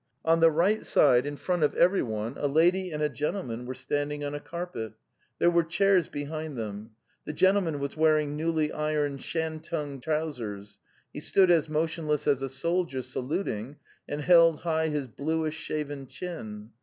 On 0.25 0.39
the 0.39 0.49
right 0.49 0.83
side, 0.83 1.27
in 1.27 1.37
front 1.37 1.61
of 1.61 1.75
everyone, 1.75 2.33
a 2.39 2.47
lady 2.47 2.89
and 2.91 3.03
a 3.03 3.07
gentleman 3.07 3.67
were 3.67 3.75
standing 3.75 4.23
on 4.23 4.33
a 4.33 4.39
carpet. 4.39 4.93
There 5.37 5.51
were 5.51 5.61
chairs 5.63 6.07
behind 6.07 6.57
them. 6.57 6.95
The 7.25 7.33
gentleman 7.33 7.77
was 7.77 7.95
wearing 7.95 8.35
newly 8.35 8.71
ironed 8.71 9.21
shantung 9.21 10.01
trousers; 10.01 10.79
he 11.13 11.19
stood 11.19 11.51
as 11.51 11.69
motion 11.69 12.07
less 12.07 12.25
as 12.25 12.41
a 12.41 12.49
soldier 12.49 13.03
saluting, 13.03 13.75
and 14.09 14.21
held 14.21 14.61
high 14.61 14.87
his 14.87 15.05
bluish 15.05 15.55
shaven 15.57 16.07
chin. 16.07 16.71